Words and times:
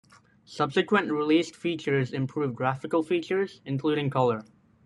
Subsequent 0.47 1.11
releases 1.11 1.55
featured 1.55 2.11
improved 2.11 2.55
graphical 2.55 3.03
features, 3.03 3.61
including 3.65 4.09
color. 4.09 4.43